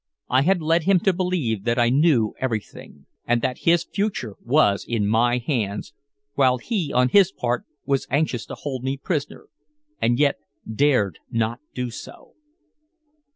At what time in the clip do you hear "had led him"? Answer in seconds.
0.41-0.99